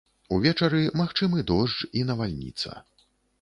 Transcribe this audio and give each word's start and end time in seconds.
Увечары 0.35 0.79
магчымы 1.01 1.43
дождж 1.51 1.77
і 2.01 2.03
навальніца. 2.09 2.69